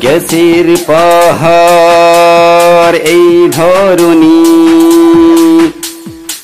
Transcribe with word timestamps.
গ্যাসের 0.00 0.66
পাহাড় 0.86 2.96
এই 3.14 3.28
ধরনী 3.58 4.40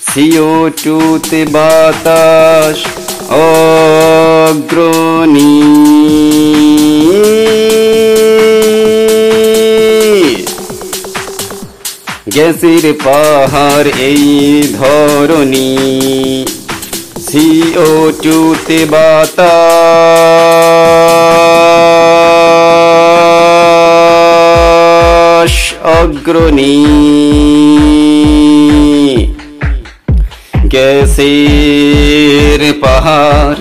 সিও 0.09 0.55
টুতে 0.83 1.43
বাতাস 1.55 2.79
অগ্রণী। 3.47 5.55
গ্যাসের 12.37 12.85
পাহাড় 13.05 13.89
এই 14.07 14.25
ধরনী 14.73 15.73
সিও 17.27 17.91
টুতে 18.23 18.81
বাতাস 18.93 19.47
অগ্রণী। 25.99 26.77
গ্যাসের 30.71 32.61
পাহাড় 32.83 33.61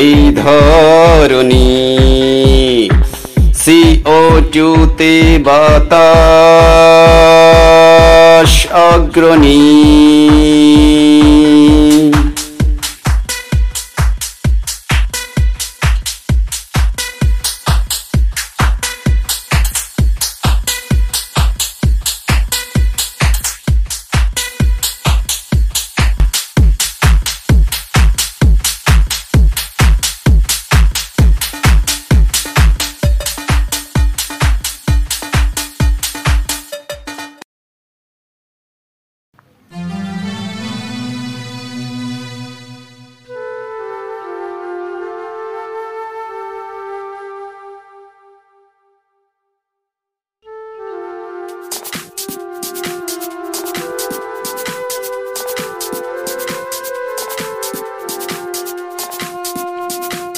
এই 0.00 0.14
ধরনী 0.42 1.70
সিও 3.62 4.22
টুতে 4.52 5.14
বাতাস 5.44 6.55
অগ্রণী 8.84 9.60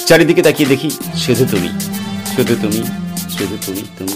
চারিদিকে 0.09 0.41
তাকিয়ে 0.41 0.69
দেখি 0.69 0.89
শুধু 1.17 1.43
তুমি 1.51 1.69
শুধু 2.35 2.53
তুমি 2.61 2.81
শুধু 3.35 3.55
তুমি 3.65 3.83
তুমি 3.97 4.15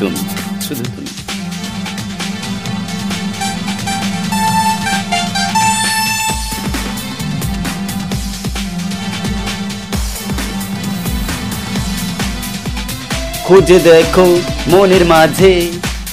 তুমি, 0.00 0.20
শুধু 0.66 0.84
তুমি। 0.94 1.10
খুঁজে 13.46 13.78
দেখো 13.80 14.26
মনের 14.68 15.04
মাঝে, 15.04 15.52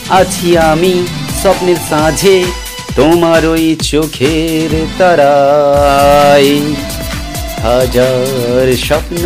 আছি 0.10 0.48
আমি 0.72 0.94
স্বপ্নের 1.42 1.80
সাঁঝে, 1.90 2.38
তোমার 2.96 3.42
ওই 3.46 3.66
চোখের 3.90 4.72
তারাই 4.98 6.50
হাজার 7.66 8.68
স্বপ্ন 8.88 9.24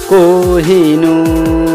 কোহিনুর 0.08 1.72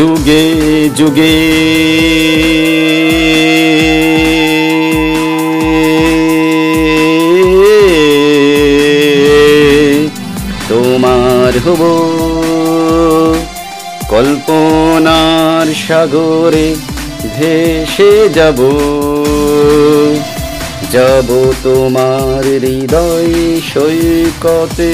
যুগে 0.00 0.44
যুগে। 0.96 1.36
তোমার 10.68 11.52
হব 11.64 11.82
কল্পনার 14.08 15.74
সাগরে 15.88 16.74
ভেসে 17.36 18.28
যাব। 18.28 18.60
যাব 20.92 21.52
তোমার 21.62 22.44
হৃদয় 22.44 23.60
সৈকতে। 23.74 24.92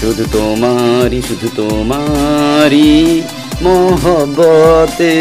শুধু 0.00 0.24
তোমারই 0.32 1.20
শুধু 1.28 1.48
তোমারই 1.56 3.22
মোহব্বতে। 3.62 5.16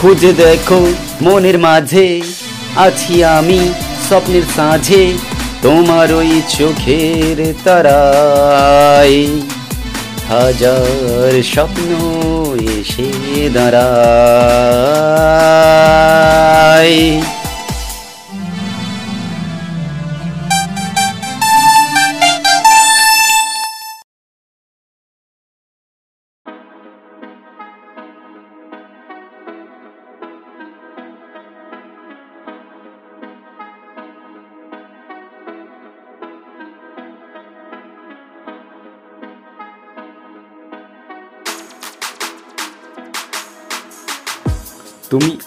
খুঁজে 0.00 0.32
দেখো 0.32 0.80
মনের 1.22 1.58
মাঝে, 1.58 2.08
আছি 2.76 3.14
আমি 3.24 3.60
স্বপ্নের 4.08 4.42
সাঁঝে, 4.56 5.02
তোমার 5.62 6.08
ওই 6.14 6.32
চোখের 6.48 7.38
তারাই 7.64 9.16
হাজার 10.28 11.32
স্বপ্ন 11.42 11.90
এসে 12.76 13.08
দাঁড়ায়। 13.52 14.00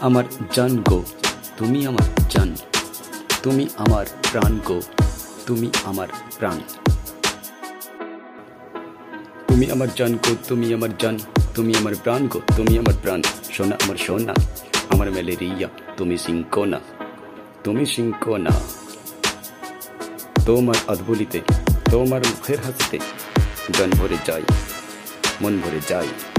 আমার 0.04 0.24
জান 0.54 0.82
গো, 0.82 1.04
তুমি 1.58 1.88
আমার 1.88 2.08
জান। 2.30 2.56
তুমি 3.44 3.68
আমার 3.78 4.06
প্রাণ 4.32 4.60
গো, 4.66 4.82
তুমি 5.46 5.70
আমার 5.84 6.08
প্রাণ। 6.40 6.58
তুমি 9.48 9.72
আমার 9.72 9.88
জান 9.96 10.14
গো, 10.14 10.36
তুমি 10.48 10.74
আমার 10.74 10.90
জান। 11.00 11.20
তুমি 11.56 11.74
আমার 11.76 11.96
প্রাণ 12.04 12.28
গো, 12.28 12.40
তুমি 12.56 12.78
আমার 12.78 12.94
প্রাণ। 13.02 13.22
সোনা 13.54 13.76
আমার 13.84 13.98
সোনা, 13.98 14.34
আমার 14.90 15.12
ম্যালেরিয়া, 15.12 15.68
তুমি 15.98 16.18
সিংকো 16.18 16.66
না 16.66 16.80
তুমি 17.64 17.86
সিংকো 17.86 18.38
না 18.38 18.52
তোমার 20.46 20.76
আদবলিতে 20.88 21.40
তোমার 21.92 22.22
মুখের 22.30 22.60
হাসিতে, 22.60 23.00
জন 23.78 23.90
ভরে 23.90 24.18
যায়, 24.26 24.46
মন 25.42 25.54
ভরে 25.64 25.82
যায়। 25.90 26.33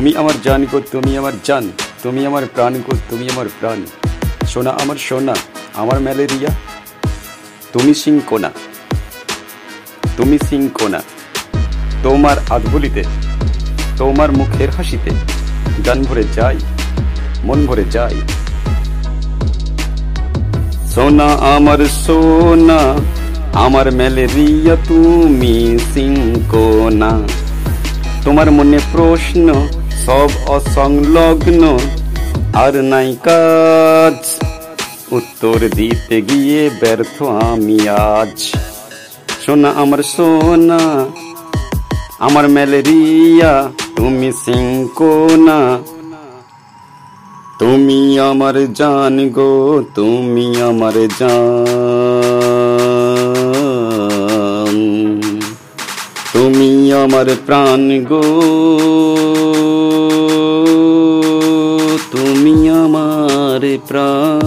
তুমি 0.00 0.12
আমার 0.16 0.36
জান 0.44 0.64
গো, 0.72 0.78
তুমি 0.92 1.12
আমার 1.18 1.32
জান, 1.44 1.64
তুমি 2.02 2.20
আমার 2.26 2.44
প্রাণ 2.54 2.72
গো, 2.86 2.92
তুমি 3.10 3.24
আমার 3.30 3.48
প্রাণ। 3.60 3.78
সোনা 4.46 4.70
আমার 4.70 4.96
সোনা, 4.96 5.34
আমার 5.74 6.00
ম্যালেরিয়া, 6.00 6.50
তুমি 7.72 7.92
সিংকোনা 7.94 8.50
তুমি 10.16 10.36
সিংকোনা। 10.48 11.00
তোমার 12.02 12.36
আধবলিতে, 12.50 13.02
তোমার 13.96 14.32
মুখের 14.32 14.70
হাসিতে 14.70 15.10
গান 15.86 15.98
ভরে 16.02 16.24
যায় 16.36 16.58
মন 17.44 17.58
ভরে 17.66 17.84
যায় 17.90 18.16
সোনা 20.94 21.28
আমার 21.56 21.80
সোনা, 22.04 22.80
আমার 23.64 23.86
ম্যালেরিয়া, 23.92 24.74
তুমি 24.88 25.54
সিংকোনা। 25.94 27.10
তোমার 28.24 28.50
মনে 28.50 28.78
প্রশ্ন 28.92 29.48
সব 30.08 30.28
অসংলগ্ন। 30.46 31.78
আর 32.54 32.74
নাই 32.74 33.16
কাজ। 33.22 34.44
উত্তর 35.10 35.68
দিতে 35.74 36.22
গিয়ে 36.22 36.70
ব্যর্থ 36.80 37.22
আমি 37.22 37.88
আজ। 37.88 38.54
সোনা 39.46 39.70
আমার 39.70 40.02
সোনা, 40.02 41.06
আমার 42.18 42.48
ম্যালেরিয়া, 42.48 43.70
তুমি 43.96 44.32
সিংকোনা। 44.32 45.78
তুমি 47.58 48.18
আমার 48.18 48.72
জান 48.72 49.28
গো, 49.28 49.84
তুমি 49.94 50.62
আমার 50.62 51.08
জান। 51.18 52.87
আমার 56.92 57.26
প্রাণ 57.46 58.04
গো। 58.04 58.22
তুমি 62.10 62.68
আমার 62.68 63.78
প্রাণ। 63.88 64.38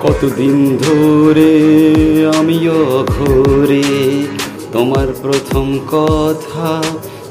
কতদিন 0.00 0.76
ধরে 0.76 1.52
আমিও 2.38 3.04
ঘুরে 3.08 3.82
তোমার 4.72 5.06
প্রথম 5.22 5.78
কথা, 5.92 6.82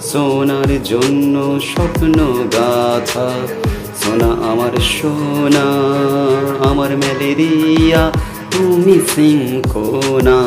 সোনার 0.01 0.83
জন্য 0.83 1.59
স্বপ্ন 1.59 2.17
গাথা। 2.53 3.29
সোনা, 4.11 4.31
আমার 4.51 4.73
সোনা, 4.81 5.65
আমার 6.69 6.97
ম্যালেরিয়া 6.97 8.11
তুমি 8.51 8.95
সিংকোনা। 9.15 10.37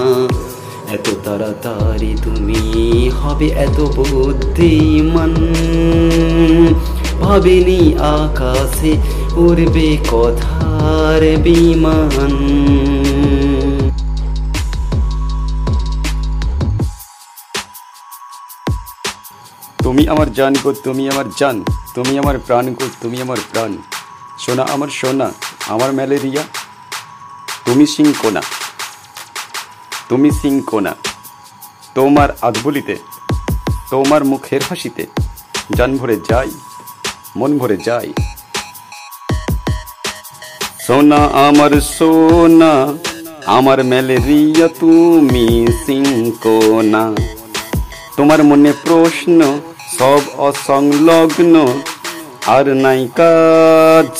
এত 0.90 1.06
তাড়াতাড়ি 1.24 2.16
তুমি 2.24 2.60
হবে 3.08 3.46
এত 3.46 3.78
বুদ্ধিমান। 3.80 5.34
ভাবিনি 7.20 7.94
আকাশে 7.98 8.92
উড়বে 9.36 9.96
কথার 10.10 11.36
বিমান। 11.36 12.34
তুমি 19.82 20.08
আমার 20.08 20.32
জান 20.32 20.54
গো, 20.64 20.72
তুমি 20.84 21.10
আমার 21.10 21.24
জান। 21.38 21.64
তুমি 21.94 22.18
আমার 22.18 22.36
প্রাণ 22.38 22.66
গো 22.74 22.86
তুমি 23.02 23.16
আমার 23.22 23.40
প্রাণ। 23.50 23.72
সোনা 24.38 24.62
আমার 24.74 24.88
সোনা, 24.88 25.28
আমার 25.66 25.90
ম্যালেরিয়া। 25.92 26.42
তুমি 27.64 27.84
সিং 27.86 28.06
কোনা, 28.22 28.42
তুমি 30.08 30.28
সিং 30.30 30.54
কোনা। 30.70 30.92
তোমার 31.94 32.28
আধবলিতে, 32.42 32.96
তোমার 33.90 34.22
মুখের 34.24 34.62
হাসিতে 34.68 35.04
জান 35.76 35.90
ভরে 35.98 36.16
যাই, 36.30 36.50
মন 37.36 37.50
ভরে 37.58 37.76
যাই। 37.86 38.08
সোনা 40.86 41.20
আমার 41.46 41.72
সোনা, 41.96 42.72
আমার 43.46 43.78
ম্যালেরিয়া, 43.84 44.66
তুমি 44.80 45.46
সিং 45.84 46.04
কোনা। 46.42 47.02
তোমার 48.16 48.40
মনে 48.44 48.72
প্রশ্ন 48.84 49.38
সব 49.98 50.20
অসংলগ্ন 50.38 51.66
আর 52.46 52.74
নাই 52.74 53.08
কাজ। 53.16 54.18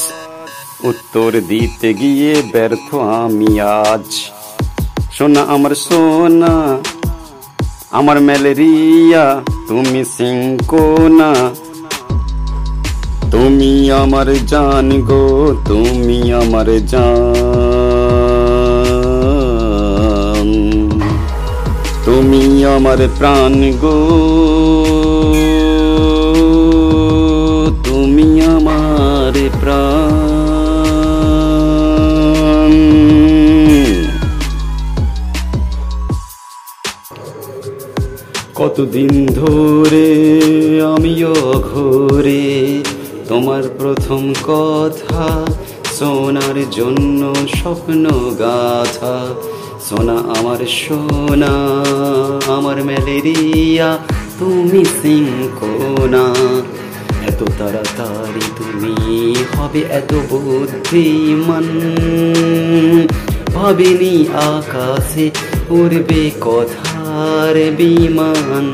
উত্তর 0.84 1.40
দিতে 1.48 1.94
গিয়ে 1.94 2.42
ব্যর্থ 2.52 2.94
আমি 2.94 3.60
আজ। 3.60 4.30
সোনা 5.12 5.40
আমার 5.40 5.74
সোনা, 5.74 6.78
আমার 7.90 8.20
ম্যালেরিয়া, 8.20 9.40
তুমি 9.68 10.04
সিংকোনা। 10.04 11.34
তুমি 13.30 13.90
আমার 13.90 14.46
জান 14.46 15.00
গো, 15.00 15.56
তুমি 15.66 16.32
আমার 16.32 16.86
জান। 16.86 17.24
তুমি 22.04 22.64
আমার 22.64 23.08
প্রাণ 23.18 23.72
গো। 23.80 24.93
কতদিন 38.74 39.26
ধরে 39.26 40.08
আমিও 40.94 41.34
ঘুরে 41.70 42.44
তোমার 43.28 43.62
প্রথম 43.78 44.22
কথা, 44.42 45.26
সোনার 45.98 46.56
জন্য 46.70 47.20
স্বপ্ন 47.56 48.04
গাথা। 48.38 49.16
সোনা 49.88 50.16
আমার 50.38 50.60
সোনা, 50.66 51.52
আমার 52.56 52.78
ম্যালেরিয়া, 52.84 53.98
তুমি 54.38 54.84
সিংকোনা। 55.02 56.24
এত 57.28 57.40
তাড়াতাড়ি 57.58 58.44
তুমি 58.58 58.94
হবে 59.56 59.80
এত 59.90 60.12
বুদ্ধিমান। 60.30 61.66
ভাবিনি 63.54 64.14
আকাশে 64.32 65.30
উড়বে 65.70 66.30
কথার 66.40 66.93
বিমান 67.70 68.68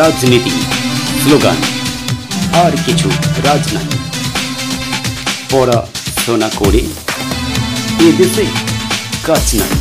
রাজনীতি 0.00 0.54
স্লোগান 1.22 1.58
আর 2.62 2.72
কিছু 2.86 3.08
রাজ 3.44 3.62
নাই 3.74 3.88
পড়াশোনা 5.50 6.48
করে 6.56 6.82
এ 8.00 8.08
দেশে 8.18 8.44
কাজ 9.26 9.46
নাই 9.54 9.72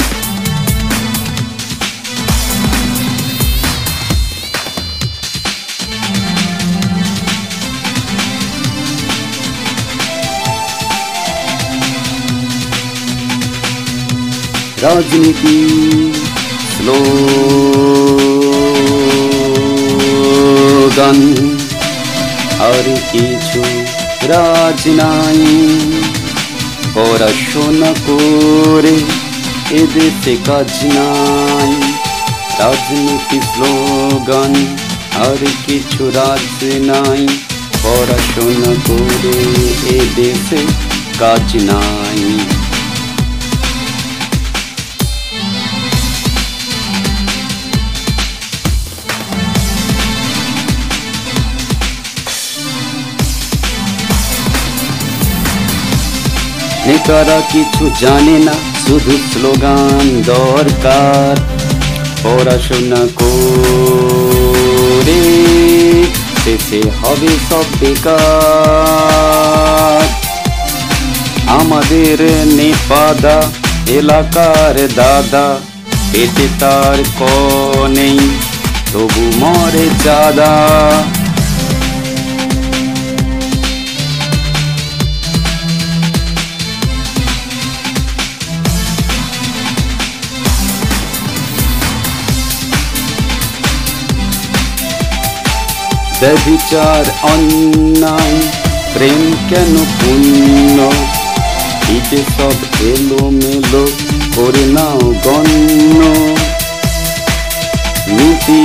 রাজনীতি 14.84 15.56
স্লোগান 21.00 21.58
আর 22.60 22.88
কিছু 23.12 23.62
রাজ 24.28 24.82
নাই। 24.88 25.42
পড়াশোনা 26.94 27.92
করে 28.08 28.96
এদেশে 29.76 30.34
কাজ 30.46 30.74
নাই। 30.84 31.72
রাজনীতি 32.60 33.40
স্লোগান, 33.42 34.54
আর 35.30 35.42
কিছু 35.66 36.04
রাজ 36.10 36.64
নাই। 36.64 37.28
পড়াশোনা 37.84 38.72
করে 38.88 39.38
এদেশে 39.96 40.62
কাজ 41.20 41.48
নাই। 41.64 42.59
নেতারা 56.90 57.40
কিছু 57.54 57.84
জানে 58.02 58.38
না, 58.48 58.56
শুধু 58.86 59.14
স্লোগান 59.30 60.06
দরকার। 60.26 61.34
পড়াশোনা 62.24 63.02
করে 63.20 65.22
শেষে 66.42 66.82
হবে 67.00 67.32
সব 67.50 67.66
বেকার। 67.80 68.20
আমাদের 71.60 72.20
নেপাদা 72.58 73.38
এলাকার 74.00 74.76
দাদা 74.96 75.48
পেটে 76.12 76.48
তার 76.60 77.00
ক 77.20 77.22
নেই, 77.98 78.20
তবু 78.94 79.24
মরে 79.42 79.88
চাঁদা 80.04 80.54
ব্যভিচার 96.22 97.04
অন্যায়, 97.34 98.38
প্রেম 98.94 99.22
কেন 99.50 99.74
পুণ্য 100.00 100.78
ইতে 101.90 102.20
সব 102.38 102.58
এলো 102.92 103.24
মেলো 103.40 103.84
করে 104.36 104.66
নাও 104.76 105.00
গণ্য। 105.26 106.00
নীতি 108.16 108.62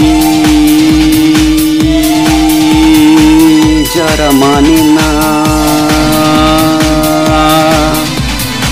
যারা 3.94 4.28
মানে 4.32 4.80
না, 4.96 5.10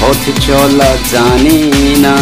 পথ 0.00 0.22
চলা 0.46 0.90
জানে 1.12 1.58
না। 2.04 2.16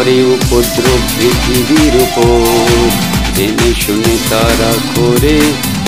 করে 0.00 0.22
উপদ্রব 0.22 1.00
পৃথিবীর 1.16 1.94
উপর। 2.02 2.40
জেনে 3.36 3.70
শুনে 3.80 4.14
তারা 4.30 4.72
করে 4.94 5.36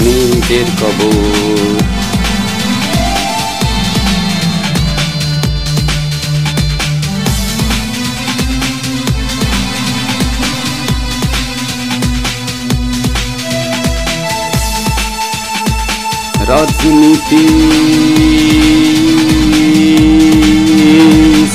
নিজের 0.01 0.69
কবর। 0.81 1.83
রাজনীতি 16.49 17.45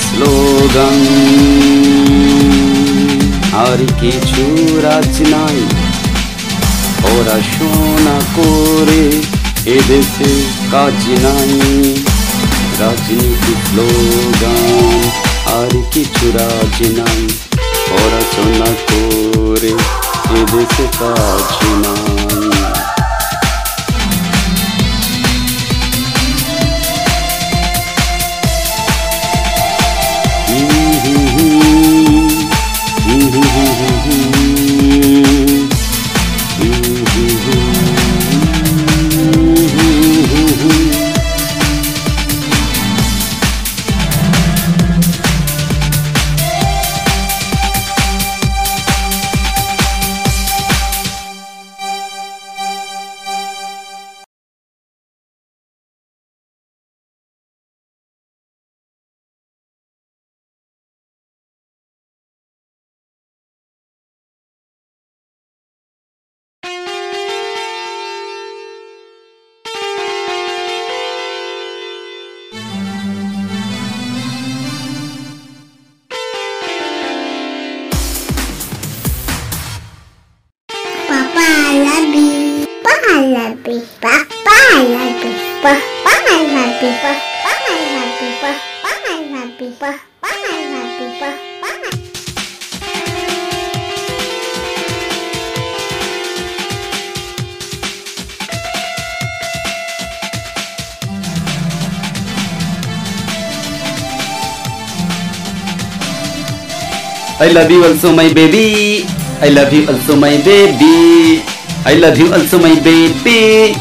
স্লোগান 0.02 1.17
কিছু 4.12 4.80
রাজ 4.82 5.22
নাই। 5.22 5.60
পড়াশোনা 7.04 8.20
করে 8.36 9.04
এদেশে 9.72 10.32
কাজ 10.72 11.10
নাই। 11.24 11.60
রাজনীতি 12.80 13.54
স্লোগান 13.66 15.10
আর 15.46 15.84
কিছু 15.92 16.32
রাজ 16.32 17.00
নাই। 17.00 17.28
পড়াশোনা 17.90 18.72
করে 18.88 19.72
এদেশে 20.42 20.88
কাজ 21.00 21.66
নাই। 21.88 22.17
I 107.48 107.52
love 107.54 107.72
you 107.72 107.82
also 107.86 108.14
my 108.14 108.28
baby. 108.34 109.06
I 109.40 109.48
love 109.48 109.72
you 109.72 109.88
also 109.88 110.18
my 110.20 110.36
baby. 110.44 111.40
I 111.86 111.96
love 111.96 112.18
you 112.20 112.34
also 112.34 112.60
my 112.60 112.76
baby. 112.84 113.72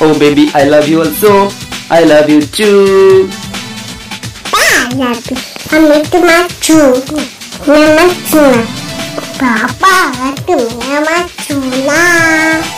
Oh 0.00 0.14
baby, 0.20 0.46
I 0.54 0.62
love 0.62 0.86
you 0.88 1.00
also. 1.02 1.50
I 1.90 2.04
love 2.04 2.30
you 2.30 2.40
too. 2.42 3.28
I 4.54 4.94
love 4.94 5.18
you. 5.28 5.36
I 5.72 5.80
love 5.82 6.14
you 6.14 6.46
too. 6.62 6.94
Mama 7.66 8.06
too. 8.30 8.54
Papa, 9.34 10.14
I 10.46 11.02
love 11.02 11.34
you 11.50 11.58
too. 11.58 12.77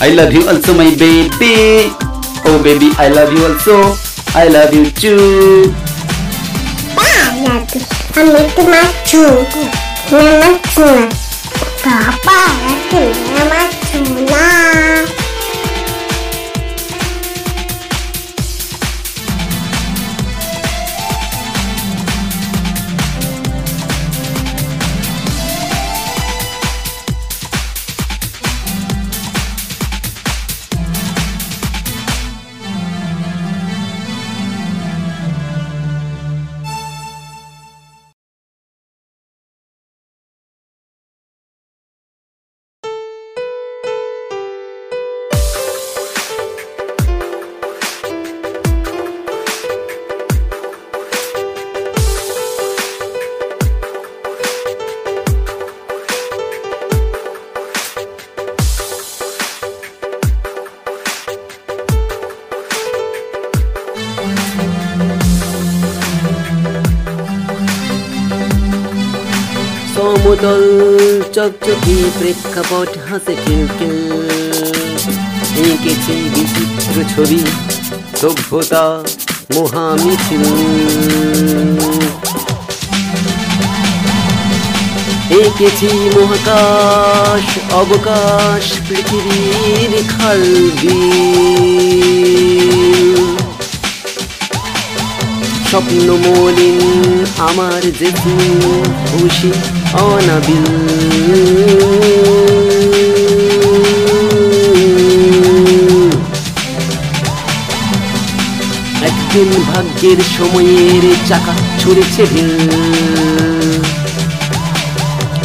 I 0.00 0.12
love 0.12 0.32
you 0.32 0.46
also 0.48 0.74
my 0.74 0.92
baby. 0.94 1.90
Oh 2.44 2.60
baby 2.62 2.92
I 2.98 3.08
love 3.08 3.32
you 3.32 3.44
also. 3.46 3.96
I 4.36 4.48
love 4.48 4.74
you 4.74 4.90
too. 4.92 5.72
Bagus 7.46 7.84
Kami 8.10 8.48
itu 8.48 8.62
maju 8.64 9.24
Mama 10.08 10.50
cuma 10.72 11.04
Bapak 11.84 12.52
Mama 13.32 13.62
cuma 13.92 14.46
সমতল 70.26 70.64
চকচকি 71.36 71.96
প্রেক্ষাপট 72.18 72.90
হাসে 73.06 73.34
খিলখিল 73.42 73.98
এঁকেছি 75.66 76.14
বিচিত্র 76.34 76.96
ছবি, 77.12 77.40
সভ্যতা 78.20 78.84
মহামিছিল। 79.54 80.44
এঁকেছি 85.40 85.90
মহাকাশ, 86.16 87.46
অবকাশ, 87.82 88.64
পৃথিবীর 88.86 89.92
খালবিল 90.12 91.16
স্বপ্ন 95.70 96.06
মলিন 96.24 96.80
আমার 97.48 97.82
যে 98.00 98.08
খুশি 99.10 99.50
অনাবিল 99.92 100.66
একদিন 109.02 109.50
ভাগ্যের 109.72 110.18
সময়ের 110.38 111.04
চাকা 111.28 111.54
ছুড়েছে 111.78 112.22
ভিল 112.26 112.52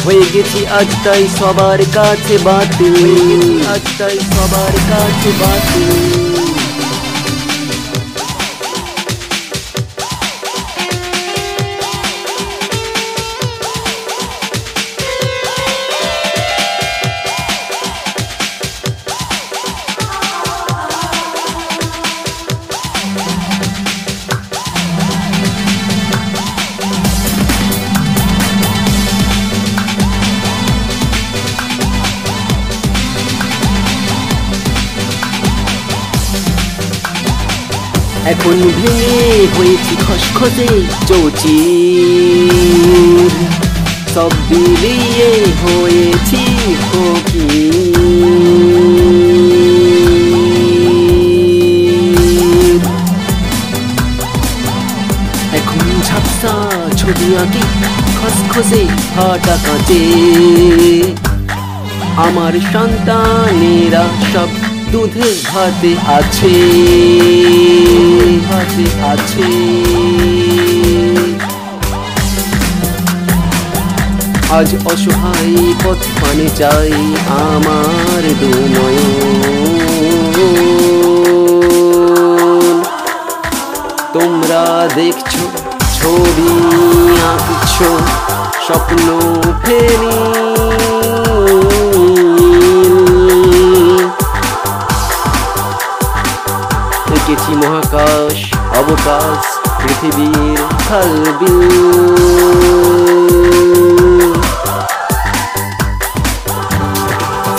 হয়ে 0.04 0.24
গেছি 0.34 0.66
আজ 0.66 0.90
তাই 1.04 1.28
সবার 1.38 1.80
কাছে 1.94 2.38
বাতিল। 2.44 2.96
আজ 3.74 3.84
তাই 3.98 4.18
সবার 4.18 4.74
কাছে 4.90 5.30
বাতিল। 5.40 6.31
ভেঙে 38.42 39.16
হয়েছি 39.56 39.94
খসখসে 40.02 40.68
চৌচির 41.08 42.52
সব 44.14 44.30
বিলিয়ে 44.48 45.32
হয়েছি 45.62 46.42
এখন 55.56 55.86
ছবি 56.96 57.28
আঁকি 57.36 57.62
আমার 62.16 62.54
সন্তানেরা 62.72 64.04
সব 64.32 64.50
দুধে 64.92 65.28
ভাতে 65.46 65.92
আছে 66.10 66.54
ভাতে 68.38 68.86
আছে 69.12 69.48
আজ 74.58 74.70
অসহায় 74.92 75.56
পথ 75.84 76.00
পানে 76.20 76.48
চাই 76.58 76.92
আমার 77.44 78.22
দুনয়ন 78.40 79.72
তোমরা 84.12 84.64
দেখছ, 84.94 85.32
ছবি 85.94 86.52
আঁকছো, 87.32 87.90
স্বপ্ন 88.66 89.06
ফেরি 89.64 90.16
এঁকেছি 97.24 97.52
মহাকাশ, 97.62 98.36
অবকাশ, 98.80 99.40
পৃথিবীর 99.80 100.58
খালবিল 100.86 101.60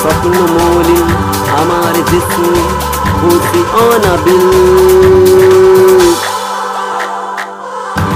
স্বপ্ন 0.01 0.33
মলিন 0.55 1.07
আমার 1.61 1.95
জিসম 2.09 2.43
খুশি 3.17 3.61
অনাবিল 3.85 4.47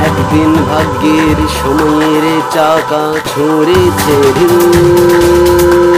একদিন 0.07 0.51
ভাগ্যের 0.69 1.39
সময়ের 1.59 2.25
চাকা 2.53 3.03
ছড়েছে 3.31 4.15
ঢিল। 4.35 5.96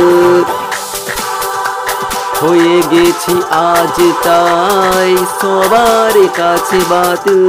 হয়ে 2.41 2.77
গেছি 2.91 3.33
আজ 3.69 3.97
তাই 4.23 5.13
সবার 5.41 6.15
কাছে 6.37 6.79
বাতিল 6.89 7.47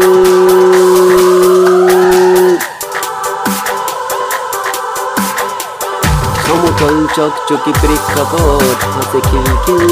সমতল 6.44 6.96
চকচকি 7.16 7.72
প্রেক্ষাপট 7.80 8.78
হাতে 8.94 9.20
খিলখিল। 9.28 9.84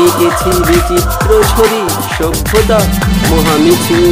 এঁকেছি 0.00 0.50
বিচিত্র 0.68 1.28
ছবি 1.50 1.82
সভ্যতা, 2.16 2.80
মহামিছিল। 3.30 4.06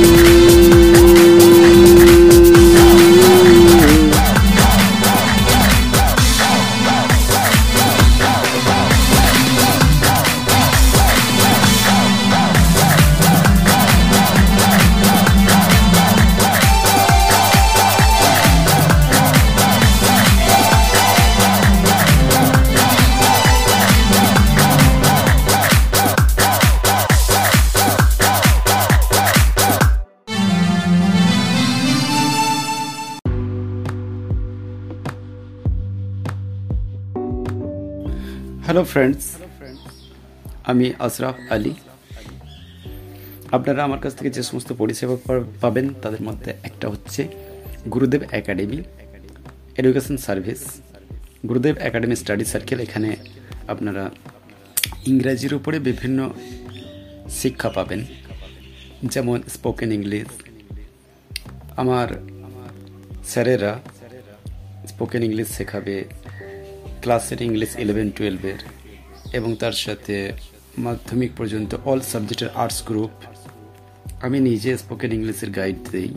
ফ্রেন্ডস 38.95 39.25
আমি 40.71 40.87
আশরাফ 41.07 41.37
আলী। 41.55 41.73
আপনারা 43.57 43.81
আমার 43.85 44.01
কাছ 44.05 44.13
থেকে 44.19 44.31
যে 44.37 44.43
সমস্ত 44.43 44.71
পরিষেবা 44.81 45.17
পাবেন, 45.61 45.87
তাদের 46.03 46.23
মধ্যে 46.23 46.51
একটা 46.69 46.87
হচ্ছে 46.93 47.23
Gurudev 47.93 48.23
Academy 48.39 48.79
Education 49.79 50.17
Service. 50.27 50.63
Gurudev 51.49 51.75
Academy 51.89 52.17
Study 52.17 52.45
Circle, 52.45 52.79
এখানে 52.81 53.11
আপনারা 53.73 54.05
ইংরাজির 55.11 55.55
উপরে 55.55 55.77
বিভিন্ন 55.89 56.19
শিক্ষা 57.41 57.69
পাবেন। 57.69 58.01
যেমন 59.13 59.39
স্পোকেন 59.55 59.91
ইংলিশ। 59.99 60.29
আমার 61.83 62.09
স্যারেরা 63.33 63.73
স্পোকেন 64.91 65.23
ইংলিশ 65.29 65.49
শেখাবে, 65.57 65.97
ক্লাসের 67.03 67.41
ইংলিশ 67.49 67.71
ইলেভেন 67.83 68.09
টুয়েলভের 68.17 68.61
এবং 69.39 69.51
তার 69.63 69.77
সাথে 69.85 70.17
মাধ্যমিক 70.87 71.31
পর্যন্ত 71.39 71.71
অল 71.91 72.01
সাবজেক্টের 72.13 72.51
আর্টস 72.63 72.79
গ্রুপ 72.89 73.13
আমি 74.25 74.39
নিজে 74.49 74.71
স্পোকেন 74.83 75.11
ইংলিশের 75.19 75.51
গাইড 75.59 75.79
দিই। 75.93 76.11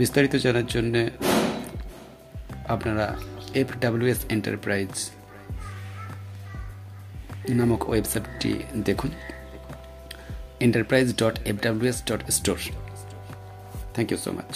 বিস্তারিত 0.00 0.34
জানার 0.44 0.66
জন্য 0.74 0.94
আপনারা 2.74 3.06
এফ 3.60 3.68
ডাব্লিউএস 3.82 4.20
এন্টারপ্রাইজ 4.34 4.92
নামক 7.58 7.82
ওয়েবসাইটটি 7.90 8.52
দেখুন। 8.88 9.10
Enterprise 10.66 11.06
dot 11.20 11.34
F 11.50 11.56
WS 11.64 11.98
dot 12.08 12.20
store 12.38 12.58
thank 13.94 14.08
you 14.12 14.18
so 14.24 14.30
much 14.38 14.52